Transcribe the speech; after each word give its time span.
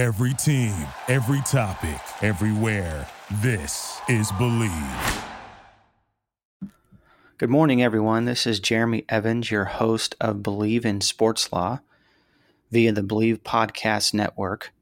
Every 0.00 0.32
team, 0.32 0.72
every 1.08 1.42
topic, 1.42 2.00
everywhere. 2.22 3.06
This 3.42 4.00
is 4.08 4.32
Bleav. 4.32 5.24
Good 7.36 7.50
morning, 7.50 7.82
everyone. 7.82 8.24
This 8.24 8.46
is 8.46 8.60
Jeremy 8.60 9.04
Evans, 9.10 9.50
your 9.50 9.66
host 9.66 10.14
of 10.18 10.36
Bleav 10.36 10.86
in 10.86 11.02
Sports 11.02 11.52
Law 11.52 11.80
via 12.70 12.92
the 12.92 13.02
Bleav 13.02 13.40
Podcast 13.40 14.14
Network. 14.14 14.72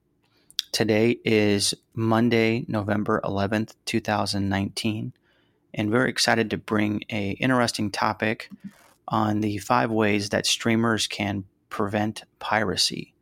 Today 0.71 1.19
is 1.25 1.75
Monday, 1.95 2.65
November 2.69 3.21
11th, 3.25 3.75
2019, 3.87 5.13
and 5.75 5.91
very 5.91 6.11
excited 6.11 6.49
to 6.51 6.57
bring 6.57 7.03
a 7.11 7.31
interesting 7.31 7.91
topic 7.91 8.51
on 9.09 9.41
the 9.41 9.59
five 9.59 9.91
ways 9.91 10.29
that 10.29 10.47
streamers 10.47 11.09
can 11.09 11.43
prevent 11.71 12.23
piracy. 12.39 13.15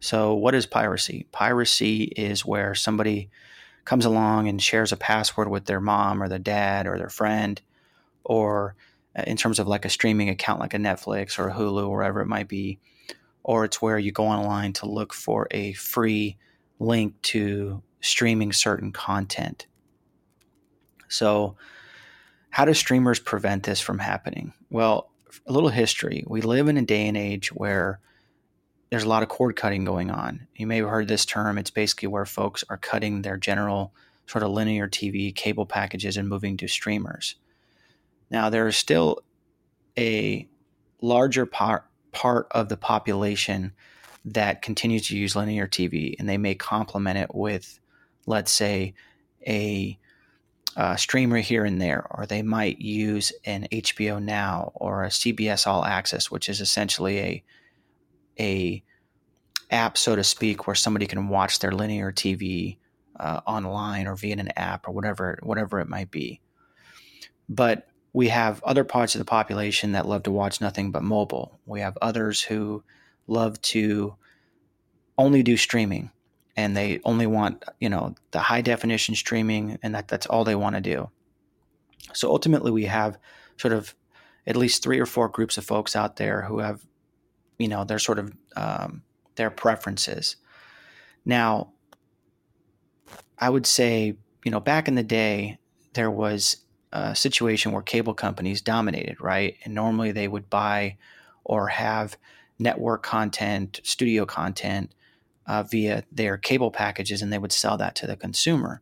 So, 0.00 0.34
what 0.34 0.54
is 0.54 0.64
piracy? 0.64 1.26
Piracy 1.30 2.04
is 2.04 2.44
where 2.44 2.74
somebody 2.74 3.30
comes 3.84 4.06
along 4.06 4.48
and 4.48 4.60
shares 4.60 4.92
a 4.92 4.96
password 4.96 5.48
with 5.48 5.66
their 5.66 5.80
mom 5.80 6.22
or 6.22 6.28
their 6.28 6.38
dad 6.38 6.86
or 6.86 6.96
their 6.96 7.10
friend, 7.10 7.60
or 8.24 8.74
uh, 9.16 9.24
in 9.26 9.36
terms 9.36 9.58
of 9.58 9.68
like 9.68 9.84
a 9.84 9.90
streaming 9.90 10.30
account 10.30 10.60
like 10.60 10.74
a 10.74 10.78
Netflix 10.78 11.38
or 11.38 11.48
a 11.48 11.52
Hulu, 11.52 11.86
or 11.88 11.96
wherever 11.96 12.20
it 12.22 12.26
might 12.26 12.48
be, 12.48 12.78
or 13.42 13.64
it's 13.64 13.82
where 13.82 13.98
you 13.98 14.10
go 14.10 14.24
online 14.26 14.72
to 14.74 14.86
look 14.86 15.12
for 15.12 15.46
a 15.50 15.74
free 15.74 16.38
link 16.78 17.20
to 17.22 17.82
streaming 18.00 18.52
certain 18.52 18.92
content. 18.92 19.66
So, 21.08 21.56
how 22.48 22.64
do 22.64 22.72
streamers 22.72 23.18
prevent 23.18 23.64
this 23.64 23.80
from 23.80 23.98
happening? 23.98 24.54
Well, 24.70 25.10
a 25.46 25.52
little 25.52 25.68
history. 25.68 26.24
We 26.26 26.40
live 26.40 26.68
in 26.68 26.78
a 26.78 26.82
day 26.82 27.06
and 27.06 27.16
age 27.16 27.52
where 27.52 28.00
there's 28.90 29.04
a 29.04 29.08
lot 29.08 29.22
of 29.22 29.28
cord 29.28 29.56
cutting 29.56 29.84
going 29.84 30.10
on. 30.10 30.46
You 30.56 30.66
may 30.66 30.78
have 30.78 30.88
heard 30.88 31.08
this 31.08 31.24
term. 31.24 31.58
It's 31.58 31.70
basically 31.70 32.08
where 32.08 32.26
folks 32.26 32.64
are 32.68 32.76
cutting 32.76 33.22
their 33.22 33.36
general 33.36 33.94
sort 34.26 34.42
of 34.42 34.50
linear 34.50 34.88
TV 34.88 35.34
cable 35.34 35.66
packages 35.66 36.16
and 36.16 36.28
moving 36.28 36.56
to 36.56 36.68
streamers. 36.68 37.36
Now, 38.30 38.50
there 38.50 38.66
is 38.66 38.76
still 38.76 39.22
a 39.96 40.48
larger 41.00 41.46
part, 41.46 41.84
part 42.12 42.48
of 42.50 42.68
the 42.68 42.76
population 42.76 43.72
that 44.24 44.62
continues 44.62 45.08
to 45.08 45.16
use 45.16 45.34
linear 45.34 45.66
TV, 45.66 46.14
and 46.18 46.28
they 46.28 46.38
may 46.38 46.54
complement 46.54 47.18
it 47.18 47.34
with, 47.34 47.80
let's 48.26 48.52
say, 48.52 48.94
a 49.46 49.98
uh, 50.76 50.96
streamer 50.96 51.38
here 51.38 51.64
and 51.64 51.80
there, 51.80 52.06
or 52.10 52.26
they 52.26 52.42
might 52.42 52.80
use 52.80 53.32
an 53.44 53.66
HBO 53.72 54.22
Now 54.22 54.72
or 54.74 55.04
a 55.04 55.08
CBS 55.08 55.66
All 55.66 55.84
Access, 55.84 56.30
which 56.30 56.48
is 56.48 56.60
essentially 56.60 57.18
a 57.18 57.42
a 58.40 58.82
app, 59.70 59.96
so 59.96 60.16
to 60.16 60.24
speak, 60.24 60.66
where 60.66 60.74
somebody 60.74 61.06
can 61.06 61.28
watch 61.28 61.58
their 61.60 61.72
linear 61.72 62.10
TV 62.10 62.78
uh, 63.18 63.40
online 63.46 64.06
or 64.06 64.16
via 64.16 64.36
an 64.36 64.48
app 64.56 64.88
or 64.88 64.92
whatever 64.92 65.38
whatever 65.42 65.78
it 65.80 65.88
might 65.88 66.10
be. 66.10 66.40
But 67.48 67.86
we 68.12 68.28
have 68.28 68.62
other 68.64 68.84
parts 68.84 69.14
of 69.14 69.20
the 69.20 69.24
population 69.24 69.92
that 69.92 70.08
love 70.08 70.24
to 70.24 70.32
watch 70.32 70.60
nothing 70.60 70.90
but 70.90 71.02
mobile. 71.02 71.60
We 71.66 71.80
have 71.80 71.96
others 72.00 72.42
who 72.42 72.82
love 73.26 73.60
to 73.62 74.16
only 75.18 75.42
do 75.42 75.56
streaming 75.56 76.10
and 76.56 76.76
they 76.76 77.00
only 77.04 77.26
want 77.26 77.64
you 77.78 77.88
know 77.88 78.14
the 78.30 78.38
high 78.38 78.60
definition 78.60 79.14
streaming 79.14 79.78
and 79.82 79.94
that 79.94 80.08
that's 80.08 80.26
all 80.26 80.44
they 80.44 80.54
want 80.54 80.74
to 80.74 80.80
do 80.80 81.10
so 82.12 82.30
ultimately 82.30 82.70
we 82.70 82.84
have 82.84 83.18
sort 83.56 83.72
of 83.72 83.94
at 84.46 84.56
least 84.56 84.82
three 84.82 84.98
or 84.98 85.06
four 85.06 85.28
groups 85.28 85.58
of 85.58 85.64
folks 85.64 85.94
out 85.94 86.16
there 86.16 86.42
who 86.42 86.58
have 86.58 86.80
you 87.60 87.68
know 87.68 87.84
their 87.84 87.98
sort 87.98 88.18
of 88.18 88.32
um, 88.56 89.02
their 89.36 89.50
preferences 89.50 90.36
now 91.24 91.72
i 93.38 93.48
would 93.48 93.66
say 93.66 94.16
you 94.44 94.50
know 94.50 94.60
back 94.60 94.88
in 94.88 94.94
the 94.94 95.02
day 95.02 95.58
there 95.94 96.10
was 96.10 96.58
a 96.92 97.14
situation 97.14 97.70
where 97.72 97.82
cable 97.82 98.14
companies 98.14 98.60
dominated 98.60 99.20
right 99.20 99.56
and 99.64 99.74
normally 99.74 100.10
they 100.10 100.26
would 100.26 100.50
buy 100.50 100.96
or 101.44 101.68
have 101.68 102.16
network 102.58 103.02
content 103.02 103.80
studio 103.84 104.26
content 104.26 104.92
uh, 105.50 105.64
via 105.64 106.04
their 106.12 106.36
cable 106.36 106.70
packages 106.70 107.22
and 107.22 107.32
they 107.32 107.38
would 107.38 107.50
sell 107.50 107.76
that 107.76 107.96
to 107.96 108.06
the 108.06 108.16
consumer. 108.16 108.80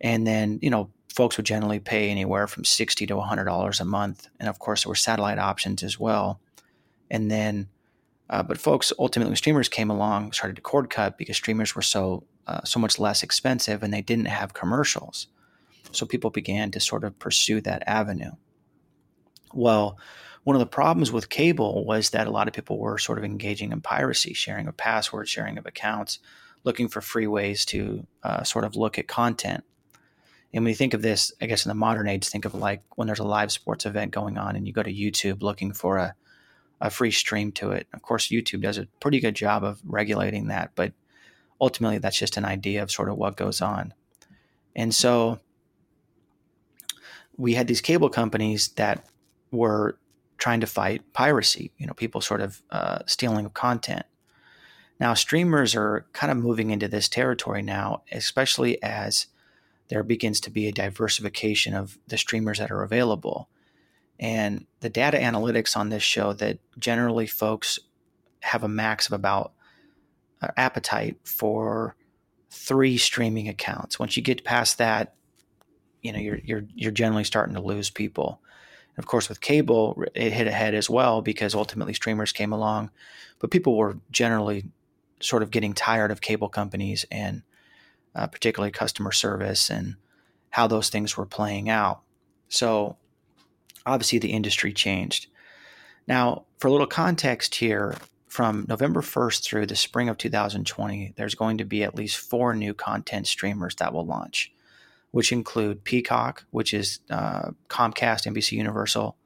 And 0.00 0.26
then, 0.26 0.58
you 0.62 0.70
know, 0.70 0.90
folks 1.14 1.36
would 1.36 1.44
generally 1.44 1.80
pay 1.80 2.08
anywhere 2.08 2.46
from 2.46 2.64
60 2.64 3.06
to 3.06 3.14
$100 3.14 3.80
a 3.80 3.84
month. 3.84 4.28
And 4.40 4.48
of 4.48 4.58
course, 4.58 4.84
there 4.84 4.88
were 4.88 4.94
satellite 4.94 5.38
options 5.38 5.82
as 5.82 6.00
well. 6.00 6.40
And 7.14 7.30
then, 7.30 7.68
uh, 8.28 8.42
but 8.42 8.58
folks 8.58 8.92
ultimately, 8.98 9.30
when 9.30 9.36
streamers 9.36 9.68
came 9.68 9.88
along, 9.88 10.32
started 10.32 10.56
to 10.56 10.62
cord 10.62 10.90
cut 10.90 11.16
because 11.16 11.36
streamers 11.36 11.76
were 11.76 11.82
so 11.82 12.24
uh, 12.48 12.64
so 12.64 12.80
much 12.80 12.98
less 12.98 13.22
expensive 13.22 13.84
and 13.84 13.94
they 13.94 14.02
didn't 14.02 14.26
have 14.26 14.52
commercials. 14.52 15.28
So 15.92 16.06
people 16.06 16.30
began 16.30 16.72
to 16.72 16.80
sort 16.80 17.04
of 17.04 17.16
pursue 17.20 17.60
that 17.60 17.84
avenue. 17.86 18.32
Well, 19.52 19.96
one 20.42 20.56
of 20.56 20.60
the 20.60 20.66
problems 20.66 21.12
with 21.12 21.30
cable 21.30 21.86
was 21.86 22.10
that 22.10 22.26
a 22.26 22.32
lot 22.32 22.48
of 22.48 22.54
people 22.54 22.80
were 22.80 22.98
sort 22.98 23.18
of 23.18 23.24
engaging 23.24 23.70
in 23.70 23.80
piracy, 23.80 24.34
sharing 24.34 24.66
of 24.66 24.76
passwords, 24.76 25.30
sharing 25.30 25.56
of 25.56 25.66
accounts, 25.66 26.18
looking 26.64 26.88
for 26.88 27.00
free 27.00 27.28
ways 27.28 27.64
to 27.66 28.08
uh, 28.24 28.42
sort 28.42 28.64
of 28.64 28.74
look 28.74 28.98
at 28.98 29.06
content. 29.06 29.62
And 30.52 30.64
when 30.64 30.70
you 30.70 30.76
think 30.76 30.94
of 30.94 31.02
this, 31.02 31.32
I 31.40 31.46
guess 31.46 31.64
in 31.64 31.68
the 31.68 31.76
modern 31.76 32.08
age, 32.08 32.26
think 32.26 32.44
of 32.44 32.54
like 32.54 32.82
when 32.96 33.06
there's 33.06 33.20
a 33.20 33.24
live 33.24 33.52
sports 33.52 33.86
event 33.86 34.10
going 34.10 34.36
on 34.36 34.56
and 34.56 34.66
you 34.66 34.72
go 34.72 34.82
to 34.82 34.92
YouTube 34.92 35.42
looking 35.42 35.72
for 35.72 35.98
a, 35.98 36.16
a 36.80 36.90
free 36.90 37.10
stream 37.10 37.52
to 37.52 37.70
it. 37.70 37.86
Of 37.92 38.02
course, 38.02 38.28
YouTube 38.28 38.62
does 38.62 38.78
a 38.78 38.88
pretty 39.00 39.20
good 39.20 39.34
job 39.34 39.64
of 39.64 39.80
regulating 39.84 40.48
that, 40.48 40.72
but 40.74 40.92
ultimately 41.60 41.98
that's 41.98 42.18
just 42.18 42.36
an 42.36 42.44
idea 42.44 42.82
of 42.82 42.90
sort 42.90 43.08
of 43.08 43.16
what 43.16 43.36
goes 43.36 43.60
on. 43.60 43.94
And 44.76 44.94
so 44.94 45.38
we 47.36 47.54
had 47.54 47.66
these 47.66 47.80
cable 47.80 48.08
companies 48.08 48.68
that 48.76 49.06
were 49.50 49.98
trying 50.38 50.60
to 50.60 50.66
fight 50.66 51.12
piracy, 51.12 51.72
you 51.78 51.86
know, 51.86 51.94
people 51.94 52.20
sort 52.20 52.40
of 52.40 52.62
uh, 52.70 52.98
stealing 53.06 53.48
content. 53.50 54.04
Now, 55.00 55.14
streamers 55.14 55.74
are 55.74 56.06
kind 56.12 56.30
of 56.30 56.38
moving 56.38 56.70
into 56.70 56.88
this 56.88 57.08
territory 57.08 57.62
now, 57.62 58.02
especially 58.12 58.82
as 58.82 59.26
there 59.88 60.02
begins 60.02 60.40
to 60.40 60.50
be 60.50 60.66
a 60.66 60.72
diversification 60.72 61.74
of 61.74 61.98
the 62.06 62.18
streamers 62.18 62.58
that 62.58 62.70
are 62.70 62.82
available. 62.82 63.48
And 64.20 64.66
the 64.80 64.88
data 64.88 65.18
analytics 65.18 65.76
on 65.76 65.88
this 65.88 66.02
show 66.02 66.32
that 66.34 66.58
generally 66.78 67.26
folks 67.26 67.78
have 68.40 68.62
a 68.62 68.68
max 68.68 69.06
of 69.06 69.12
about 69.12 69.52
uh, 70.40 70.48
appetite 70.56 71.16
for 71.24 71.96
three 72.50 72.96
streaming 72.96 73.48
accounts. 73.48 73.98
Once 73.98 74.16
you 74.16 74.22
get 74.22 74.44
past 74.44 74.78
that, 74.78 75.14
you 76.02 76.12
know 76.12 76.18
you're 76.18 76.38
you're 76.44 76.64
you're 76.74 76.92
generally 76.92 77.24
starting 77.24 77.54
to 77.54 77.60
lose 77.60 77.90
people. 77.90 78.40
And 78.94 79.02
of 79.02 79.08
course, 79.08 79.28
with 79.28 79.40
cable, 79.40 80.04
it 80.14 80.32
hit 80.32 80.46
ahead 80.46 80.74
as 80.74 80.88
well 80.88 81.22
because 81.22 81.54
ultimately 81.54 81.94
streamers 81.94 82.30
came 82.30 82.52
along, 82.52 82.90
but 83.40 83.50
people 83.50 83.76
were 83.76 83.98
generally 84.10 84.66
sort 85.20 85.42
of 85.42 85.50
getting 85.50 85.72
tired 85.72 86.10
of 86.10 86.20
cable 86.20 86.48
companies 86.48 87.04
and 87.10 87.42
uh, 88.14 88.26
particularly 88.26 88.70
customer 88.70 89.10
service 89.10 89.70
and 89.70 89.96
how 90.50 90.66
those 90.66 90.90
things 90.90 91.16
were 91.16 91.26
playing 91.26 91.68
out. 91.68 92.02
So 92.48 92.96
obviously, 93.86 94.18
the 94.18 94.32
industry 94.32 94.72
changed. 94.72 95.26
Now, 96.06 96.44
for 96.58 96.68
a 96.68 96.72
little 96.72 96.86
context 96.86 97.56
here, 97.56 97.96
from 98.26 98.66
November 98.68 99.00
1st 99.00 99.44
through 99.44 99.66
the 99.66 99.76
spring 99.76 100.08
of 100.08 100.18
2020, 100.18 101.14
there's 101.16 101.36
going 101.36 101.58
to 101.58 101.64
be 101.64 101.84
at 101.84 101.94
least 101.94 102.16
four 102.16 102.54
new 102.54 102.74
content 102.74 103.26
streamers 103.28 103.76
that 103.76 103.92
will 103.92 104.04
launch 104.04 104.54
which 105.14 105.30
include 105.30 105.84
Peacock, 105.84 106.44
which 106.50 106.74
is 106.74 106.98
uh, 107.08 107.52
Comcast, 107.68 108.26
NBC 108.26 108.50
Universal, 108.50 109.16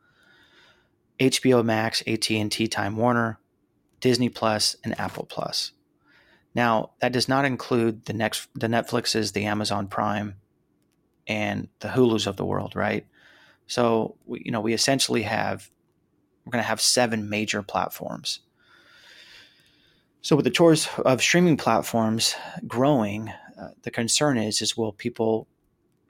HBO 1.19 1.65
Max, 1.65 2.03
AT&T, 2.07 2.69
Time 2.69 2.95
Warner, 2.95 3.39
Disney 3.99 4.29
Plus, 4.29 4.77
and 4.85 5.01
Apple 5.01 5.25
Plus. 5.25 5.73
Now, 6.55 6.91
that 7.01 7.13
does 7.13 7.27
not 7.27 7.47
include 7.47 8.05
the 8.05 8.13
next 8.13 8.49
the 8.55 8.67
Netflixes, 8.67 9.33
the 9.33 9.47
Amazon 9.47 9.87
Prime, 9.87 10.35
and 11.27 11.69
the 11.81 11.89
Hulu's 11.89 12.27
of 12.27 12.37
the 12.37 12.45
world, 12.45 12.77
right? 12.77 13.07
So, 13.69 14.17
we, 14.27 14.43
you 14.45 14.51
know, 14.51 14.61
we 14.61 14.73
essentially 14.73 15.23
have 15.23 15.71
we're 16.45 16.53
going 16.53 16.65
to 16.65 16.69
have 16.69 16.81
seven 16.81 17.29
major 17.29 17.63
platforms. 17.63 18.41
So, 20.23 20.35
with 20.35 20.45
the 20.45 20.51
choice 20.51 20.89
of 20.99 21.21
streaming 21.21 21.57
platforms 21.57 22.35
growing, 22.67 23.29
uh, 23.61 23.69
the 23.83 23.91
concern 23.91 24.39
is 24.39 24.61
is 24.61 24.77
will 24.77 24.93
people 24.93 25.47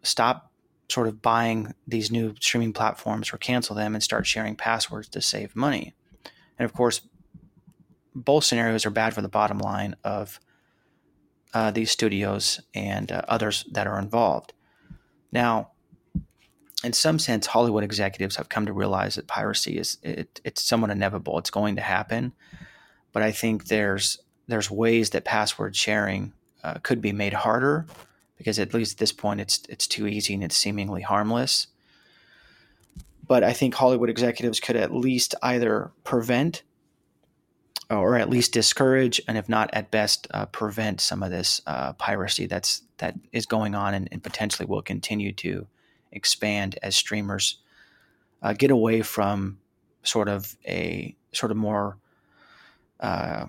stop 0.02 0.52
sort 0.88 1.06
of 1.06 1.20
buying 1.20 1.74
these 1.86 2.10
new 2.10 2.34
streaming 2.40 2.72
platforms 2.72 3.32
or 3.32 3.38
cancel 3.38 3.76
them 3.76 3.94
and 3.94 4.02
start 4.02 4.26
sharing 4.26 4.56
passwords 4.56 5.08
to 5.08 5.20
save 5.20 5.54
money. 5.54 5.94
And 6.58 6.64
of 6.64 6.72
course, 6.72 7.02
both 8.14 8.44
scenarios 8.44 8.86
are 8.86 8.90
bad 8.90 9.12
for 9.12 9.20
the 9.20 9.28
bottom 9.28 9.58
line 9.58 9.96
of 10.02 10.40
uh, 11.52 11.70
these 11.70 11.90
studios 11.90 12.60
and 12.74 13.10
uh, 13.12 13.22
others 13.28 13.64
that 13.72 13.86
are 13.86 13.98
involved. 13.98 14.52
Now, 15.30 15.72
in 16.84 16.92
some 16.92 17.18
sense, 17.18 17.46
Hollywood 17.46 17.84
executives 17.84 18.36
have 18.36 18.48
come 18.48 18.66
to 18.66 18.72
realize 18.72 19.16
that 19.16 19.26
piracy 19.26 19.78
is 19.78 19.98
it, 20.02 20.40
it's 20.44 20.62
somewhat 20.62 20.90
inevitable. 20.90 21.38
It's 21.38 21.50
going 21.50 21.76
to 21.76 21.82
happen, 21.82 22.32
but 23.12 23.22
I 23.22 23.32
think 23.32 23.66
there's 23.66 24.18
there's 24.46 24.70
ways 24.70 25.10
that 25.10 25.24
password 25.24 25.74
sharing 25.74 26.32
uh, 26.62 26.74
could 26.82 27.00
be 27.00 27.12
made 27.12 27.32
harder 27.32 27.86
because 28.36 28.58
at 28.58 28.72
least 28.72 28.92
at 28.92 28.98
this 28.98 29.12
point 29.12 29.40
it's 29.40 29.62
it's 29.68 29.86
too 29.86 30.06
easy 30.06 30.34
and 30.34 30.44
it's 30.44 30.56
seemingly 30.56 31.02
harmless. 31.02 31.66
But 33.26 33.44
I 33.44 33.52
think 33.52 33.74
Hollywood 33.74 34.08
executives 34.08 34.60
could 34.60 34.76
at 34.76 34.94
least 34.94 35.34
either 35.42 35.90
prevent 36.04 36.62
or 37.90 38.16
at 38.16 38.28
least 38.28 38.52
discourage, 38.52 39.20
and 39.26 39.38
if 39.38 39.48
not, 39.48 39.70
at 39.72 39.90
best, 39.90 40.26
uh, 40.30 40.46
prevent 40.46 41.00
some 41.00 41.22
of 41.22 41.30
this 41.30 41.62
uh, 41.66 41.94
piracy 41.94 42.46
that's 42.46 42.82
that 42.98 43.16
is 43.32 43.46
going 43.46 43.74
on 43.74 43.94
and, 43.94 44.08
and, 44.12 44.22
potentially 44.22 44.66
will 44.66 44.82
continue 44.82 45.32
to 45.32 45.66
expand 46.12 46.78
as 46.82 46.96
streamers 46.96 47.58
uh, 48.42 48.52
get 48.52 48.70
away 48.70 49.02
from 49.02 49.58
sort 50.02 50.28
of 50.28 50.56
a 50.66 51.14
sort 51.32 51.50
of 51.50 51.56
more, 51.56 51.98
uh, 53.00 53.46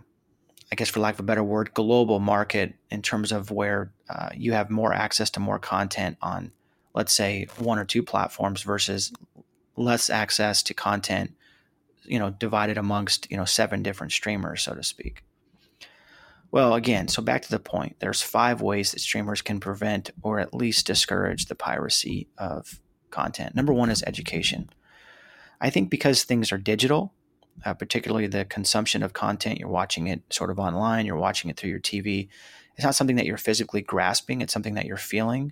I 0.72 0.76
guess, 0.76 0.90
for 0.90 1.00
lack 1.00 1.16
of 1.16 1.22
a 1.22 1.24
better 1.24 1.44
word, 1.44 1.74
global 1.74 2.20
market 2.20 2.76
in 2.90 3.02
terms 3.02 3.32
of 3.32 3.52
where 3.52 3.92
uh, 4.10 4.30
you 4.36 4.54
have 4.54 4.70
more 4.70 4.94
access 4.94 5.30
to 5.32 5.40
more 5.40 5.60
content 5.60 6.18
on, 6.22 6.52
let's 6.94 7.14
say, 7.14 7.48
one 7.58 7.80
or 7.80 7.86
two 7.86 8.04
platforms 8.04 8.64
versus 8.64 9.14
less 9.76 10.10
access 10.10 10.62
to 10.64 10.74
content 10.74 11.32
you 12.04 12.20
know 12.20 12.30
divided 12.32 12.78
amongst 12.78 13.30
you 13.32 13.38
know 13.38 13.46
seven 13.46 13.82
different 13.84 14.12
streamers 14.12 14.64
so 14.64 14.74
to 14.74 14.84
speak 14.84 15.24
well 16.52 16.74
again 16.74 17.08
so 17.08 17.22
back 17.22 17.42
to 17.42 17.50
the 17.50 17.60
point 17.60 17.96
there's 18.00 18.22
five 18.22 18.62
ways 18.62 18.92
that 18.92 19.00
streamers 19.00 19.42
can 19.42 19.60
prevent 19.60 20.12
or 20.22 20.40
at 20.40 20.54
least 20.54 20.88
discourage 20.88 21.46
the 21.46 21.56
piracy 21.56 22.28
of 22.38 22.80
content. 23.10 23.56
Number 23.56 23.74
one 23.74 23.90
is 23.90 24.04
education. 24.04 24.70
I 25.62 25.70
think 25.70 25.90
because 25.90 26.24
things 26.24 26.52
are 26.52 26.58
digital 26.58 27.14
uh, 27.66 27.74
particularly 27.74 28.28
the 28.28 28.46
consumption 28.46 29.04
of 29.04 29.14
content 29.14 29.60
you're 29.60 29.68
watching 29.68 30.08
it 30.08 30.22
sort 30.30 30.50
of 30.50 30.60
online 30.60 31.06
you're 31.06 31.18
watching 31.18 31.50
it 31.50 31.58
through 31.58 31.70
your 31.70 31.80
tv 31.80 32.30
it's 32.76 32.86
not 32.86 32.96
something 32.96 33.18
that 33.18 33.26
you're 33.26 33.38
physically 33.38 33.82
grasping 33.82 34.42
it's 34.42 34.54
something 34.54 34.76
that 34.76 34.86
you're 34.86 34.98
feeling. 34.98 35.52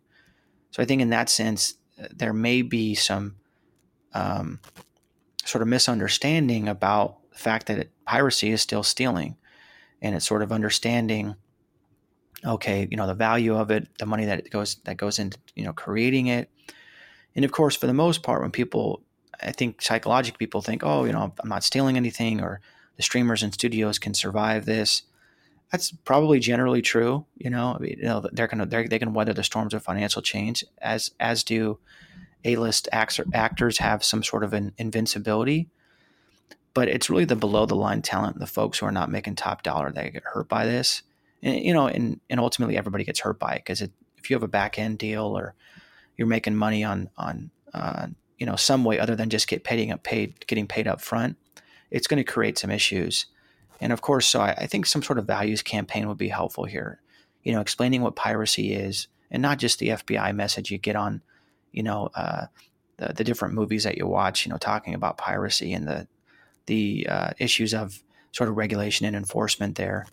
So 0.71 0.81
i 0.81 0.85
think 0.85 1.01
in 1.01 1.09
that 1.09 1.29
sense 1.29 1.75
uh, 2.01 2.07
there 2.15 2.33
may 2.33 2.61
be 2.61 2.95
some 2.95 3.35
um, 4.13 4.61
sort 5.43 5.61
of 5.61 5.67
misunderstanding 5.67 6.67
about 6.69 7.17
the 7.31 7.37
fact 7.37 7.67
that 7.67 7.77
it, 7.77 7.91
piracy 8.05 8.51
is 8.51 8.61
still 8.61 8.83
stealing 8.83 9.35
and 10.01 10.15
it's 10.15 10.25
sort 10.25 10.41
of 10.41 10.51
understanding 10.51 11.35
okay 12.45 12.87
you 12.89 12.97
know 12.97 13.07
the 13.07 13.13
value 13.13 13.55
of 13.55 13.71
it 13.71 13.87
the 13.99 14.05
money 14.05 14.25
that 14.25 14.49
goes 14.49 14.75
that 14.85 14.97
goes 14.97 15.19
into 15.19 15.37
you 15.55 15.63
know 15.63 15.73
creating 15.73 16.27
it. 16.27 16.49
And 17.35 17.45
of 17.45 17.51
course 17.51 17.75
for 17.75 17.87
the 17.87 17.93
most 17.93 18.23
part 18.23 18.41
when 18.41 18.51
people 18.51 19.03
i 19.41 19.51
think 19.51 19.81
psychologically 19.81 20.37
people 20.37 20.61
think 20.61 20.83
oh 20.83 21.03
you 21.03 21.11
know 21.11 21.33
i'm 21.39 21.49
not 21.49 21.63
stealing 21.63 21.97
anything 21.97 22.41
or 22.41 22.61
the 22.95 23.03
streamers 23.03 23.43
and 23.43 23.53
studios 23.53 23.99
can 23.99 24.13
survive 24.13 24.65
this 24.65 25.03
that's 25.71 25.91
probably 25.91 26.39
generally 26.39 26.81
true 26.81 27.25
you 27.35 27.49
know? 27.49 27.77
You 27.81 28.03
know 28.03 28.25
they're 28.31 28.47
gonna 28.47 28.65
they're, 28.65 28.87
they 28.87 28.99
can 28.99 29.13
weather 29.13 29.33
the 29.33 29.43
storms 29.43 29.73
of 29.73 29.83
financial 29.83 30.21
change 30.21 30.63
as 30.81 31.11
as 31.19 31.43
do 31.43 31.79
a-list 32.47 32.87
actors 32.91 33.77
have 33.79 34.03
some 34.03 34.23
sort 34.23 34.43
of 34.43 34.53
an 34.53 34.73
invincibility, 34.77 35.69
but 36.77 36.89
it's 36.89 37.09
really 37.09 37.25
the 37.25 37.35
below 37.35 37.65
the 37.65 37.75
line 37.75 38.03
talent, 38.03 38.37
the 38.37 38.45
folks 38.45 38.77
who 38.77 38.85
are 38.85 38.91
not 38.91 39.09
making 39.09 39.33
top 39.33 39.63
dollar 39.63 39.91
that 39.91 40.13
get 40.13 40.21
hurt 40.23 40.47
by 40.47 40.63
this. 40.63 41.01
And, 41.41 41.59
you 41.59 41.73
know, 41.73 41.87
and, 41.87 42.19
and 42.29 42.39
ultimately 42.39 42.77
everybody 42.77 43.03
gets 43.03 43.21
hurt 43.21 43.39
by 43.39 43.55
it 43.55 43.63
because 43.65 43.81
if 43.81 44.29
you 44.29 44.35
have 44.35 44.43
a 44.43 44.47
back 44.47 44.77
end 44.77 44.99
deal 44.99 45.35
or 45.35 45.55
you're 46.17 46.27
making 46.27 46.55
money 46.55 46.83
on 46.83 47.09
on 47.17 47.49
uh, 47.73 48.05
you 48.37 48.45
know 48.45 48.55
some 48.55 48.83
way 48.83 48.99
other 48.99 49.15
than 49.15 49.31
just 49.31 49.47
get 49.47 49.63
paid 49.63 49.89
up 49.89 50.03
paid 50.03 50.45
getting 50.45 50.67
paid 50.67 50.87
up 50.87 51.01
front, 51.01 51.35
it's 51.89 52.05
going 52.05 52.23
to 52.23 52.31
create 52.31 52.59
some 52.59 52.69
issues. 52.69 53.25
And 53.81 53.91
of 53.91 54.01
course, 54.01 54.27
so 54.27 54.41
I, 54.41 54.51
I 54.51 54.67
think 54.67 54.85
some 54.85 55.01
sort 55.01 55.17
of 55.17 55.25
values 55.25 55.63
campaign 55.63 56.07
would 56.07 56.19
be 56.19 56.29
helpful 56.29 56.65
here. 56.65 57.01
You 57.41 57.53
know, 57.53 57.59
explaining 57.59 58.03
what 58.03 58.15
piracy 58.15 58.75
is 58.75 59.07
and 59.31 59.41
not 59.41 59.57
just 59.57 59.79
the 59.79 59.89
FBI 59.89 60.35
message 60.35 60.69
you 60.69 60.77
get 60.77 60.95
on 60.95 61.23
you 61.71 61.83
know, 61.83 62.09
uh, 62.15 62.45
the, 62.97 63.13
the 63.13 63.23
different 63.23 63.53
movies 63.53 63.83
that 63.83 63.97
you 63.97 64.07
watch, 64.07 64.45
you 64.45 64.51
know, 64.51 64.57
talking 64.57 64.93
about 64.93 65.17
piracy 65.17 65.73
and 65.73 65.87
the 65.87 66.07
the 66.67 67.07
uh, 67.09 67.31
issues 67.39 67.73
of 67.73 68.01
sort 68.31 68.49
of 68.49 68.55
regulation 68.55 69.05
and 69.05 69.15
enforcement 69.15 69.75
there. 69.75 70.05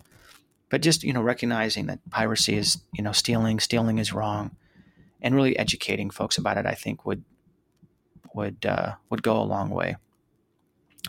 But 0.71 0.81
just 0.81 1.05
you 1.05 1.13
know, 1.13 1.23
recognizing 1.23 1.87
that 1.87 1.99
piracy 2.11 2.57
is 2.57 2.79
you 2.93 3.05
know 3.05 3.13
stealing, 3.13 3.61
stealing 3.61 3.99
is 3.99 4.13
wrong, 4.13 4.57
and 5.21 5.35
really 5.35 5.57
educating 5.59 6.11
folks 6.11 6.39
about 6.39 6.57
it, 6.57 6.67
I 6.67 6.75
think 6.75 7.05
would 7.05 7.23
would 8.35 8.67
uh, 8.67 8.95
would 9.11 9.23
go 9.23 9.41
a 9.41 9.45
long 9.45 9.71
way. 9.71 9.97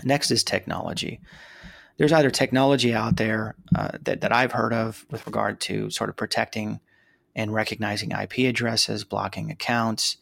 Next 0.04 0.30
is 0.30 0.44
technology. 0.44 1.22
There's 1.98 2.12
either 2.12 2.30
technology 2.30 2.94
out 2.94 3.16
there 3.16 3.56
uh, 3.74 3.92
that, 4.04 4.20
that 4.20 4.34
I've 4.34 4.52
heard 4.52 4.74
of 4.74 5.06
with 5.10 5.26
regard 5.26 5.62
to 5.62 5.90
sort 5.90 6.10
of 6.10 6.18
protecting 6.18 6.82
and 7.34 7.54
recognizing 7.54 8.12
IP 8.12 8.40
addresses, 8.40 9.06
blocking 9.06 9.50
accounts, 9.50 10.18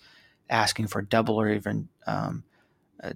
asking 0.50 0.88
for 0.88 1.02
double 1.02 1.40
or 1.40 1.50
even 1.50 1.90
um, 2.06 2.44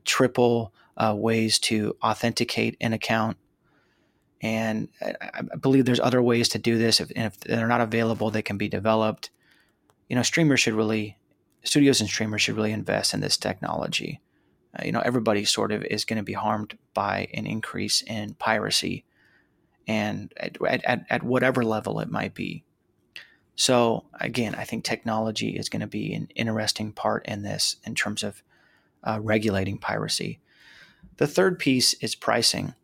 triple 0.05 0.73
uh, 0.97 1.13
ways 1.15 1.59
to 1.59 1.95
authenticate 2.03 2.75
an 2.81 2.93
account. 2.93 3.37
And 4.41 4.89
I, 5.01 5.13
I, 5.33 5.55
believe 5.55 5.85
there's 5.85 5.99
other 5.99 6.21
ways 6.21 6.49
to 6.49 6.59
do 6.59 6.77
this. 6.77 6.99
If, 6.99 7.11
if 7.11 7.39
they're 7.39 7.67
not 7.67 7.81
available, 7.81 8.29
they 8.29 8.41
can 8.41 8.57
be 8.57 8.67
developed. 8.67 9.29
You 10.09 10.15
know, 10.15 10.21
streamers 10.21 10.59
should 10.59 10.73
really, 10.73 11.17
studios 11.63 12.01
and 12.01 12.09
streamers 12.09 12.41
should 12.41 12.55
really 12.55 12.71
invest 12.71 13.13
in 13.13 13.19
this 13.19 13.37
technology. 13.37 14.21
Uh, 14.77 14.83
you 14.85 14.91
know, 14.91 15.01
everybody 15.01 15.43
sort 15.45 15.71
of 15.71 15.83
is 15.85 16.05
going 16.05 16.17
to 16.17 16.23
be 16.23 16.33
harmed 16.33 16.77
by 16.93 17.29
an 17.33 17.47
increase 17.47 18.01
in 18.03 18.35
piracy, 18.35 19.05
and 19.87 20.33
at, 20.37 20.57
at, 20.61 21.05
at 21.09 21.23
whatever 21.23 21.63
level 21.63 21.99
it 21.99 22.11
might 22.11 22.33
be. 22.33 22.63
So 23.55 24.05
again, 24.19 24.53
I 24.53 24.65
think 24.65 24.83
technology 24.83 25.57
is 25.57 25.69
going 25.69 25.79
to 25.79 25.87
be 25.87 26.13
an 26.13 26.27
interesting 26.35 26.91
part 26.91 27.25
in 27.25 27.41
this 27.41 27.77
in 27.83 27.95
terms 27.95 28.21
of 28.21 28.43
uh, 29.03 29.19
regulating 29.21 29.79
piracy. 29.79 30.39
The 31.17 31.27
third 31.27 31.59
piece 31.59 31.93
is 31.95 32.15
pricing. 32.15 32.75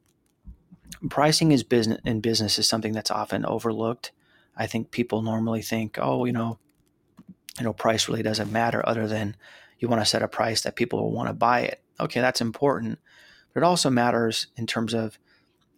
Pricing 1.10 1.52
is 1.52 1.64
business 1.64 2.00
in 2.06 2.20
business 2.22 2.58
is 2.58 2.68
something 2.68 2.94
that's 2.94 3.12
often 3.12 3.46
overlooked. 3.46 4.12
I 4.56 4.68
think 4.68 4.92
people 4.92 5.22
normally 5.22 5.62
think, 5.62 5.98
oh, 6.02 6.26
you 6.26 6.32
know, 6.32 6.60
you 7.58 7.64
know, 7.64 7.74
price 7.74 8.08
really 8.08 8.24
doesn't 8.24 8.52
matter 8.52 8.88
other 8.88 9.08
than 9.08 9.36
you 9.80 9.88
want 9.88 10.02
to 10.02 10.06
set 10.06 10.24
a 10.24 10.28
price 10.28 10.62
that 10.62 10.76
people 10.76 11.00
will 11.02 11.12
want 11.12 11.28
to 11.28 11.34
buy 11.34 11.62
it. 11.62 11.82
Okay, 12.00 12.22
that's 12.22 12.42
important. 12.42 13.00
But 13.54 13.62
it 13.62 13.66
also 13.66 13.90
matters 13.90 14.48
in 14.56 14.66
terms 14.66 14.94
of 14.94 15.20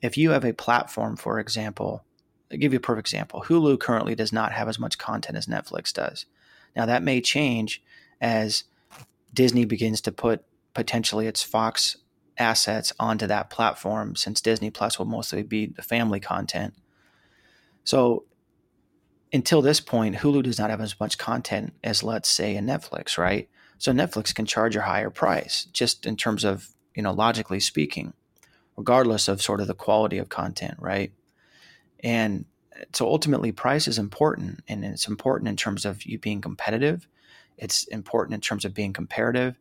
if 0.02 0.18
you 0.18 0.32
have 0.32 0.46
a 0.46 0.54
platform, 0.54 1.18
for 1.18 1.40
example, 1.40 2.06
I'll 2.52 2.58
give 2.58 2.72
you 2.72 2.78
a 2.78 2.82
perfect 2.82 3.08
example. 3.08 3.44
Hulu 3.48 3.80
currently 3.80 4.16
does 4.16 4.32
not 4.32 4.52
have 4.54 4.70
as 4.70 4.80
much 4.80 4.98
content 4.98 5.38
as 5.38 5.48
Netflix 5.48 5.92
does. 5.92 6.26
Now 6.76 6.86
that 6.86 7.04
may 7.04 7.20
change 7.20 7.82
as 8.22 8.66
Disney 9.34 9.66
begins 9.66 10.00
to 10.02 10.12
put 10.12 10.44
potentially 10.74 11.28
its 11.28 11.44
Fox 11.44 11.98
assets 12.38 12.94
onto 13.00 13.28
that 13.28 13.50
platform 13.50 14.16
since 14.16 14.42
Disney 14.42 14.70
Plus 14.70 15.00
will 15.00 15.06
mostly 15.06 15.44
be 15.44 15.68
the 15.68 15.82
family 15.82 16.20
content. 16.20 16.74
So 17.84 18.26
until 19.32 19.62
this 19.62 19.80
point, 19.80 20.18
Hulu 20.18 20.44
does 20.44 20.60
not 20.60 20.70
have 20.70 20.82
as 20.82 21.00
much 21.00 21.18
content 21.18 21.74
as 21.84 22.04
let's 22.04 22.30
say 22.30 22.56
a 22.56 22.62
Netflix, 22.62 23.18
right? 23.18 23.50
So 23.78 23.92
Netflix 23.92 24.34
can 24.34 24.46
charge 24.46 24.76
a 24.76 24.82
higher 24.82 25.10
price 25.10 25.66
just 25.66 26.06
in 26.06 26.16
terms 26.16 26.44
of, 26.44 26.70
you 26.96 27.04
know, 27.04 27.12
logically 27.12 27.60
speaking, 27.60 28.14
regardless 28.78 29.28
of 29.28 29.42
sort 29.42 29.62
of 29.62 29.68
the 29.68 29.74
quality 29.74 30.18
of 30.18 30.30
content, 30.30 30.76
right? 30.80 31.12
And 32.02 32.46
so 32.94 33.08
ultimately, 33.08 33.52
price 33.52 33.88
is 33.88 33.98
important, 33.98 34.62
and 34.68 34.84
it's 34.84 35.08
important 35.08 35.48
in 35.48 35.56
terms 35.56 35.86
of 35.86 36.04
you 36.06 36.20
being 36.20 36.42
competitive. 36.42 37.08
It's 37.58 37.86
important 37.86 38.36
in 38.36 38.42
terms 38.42 38.66
of 38.66 38.74
being 38.74 38.94
comparative, 38.94 39.58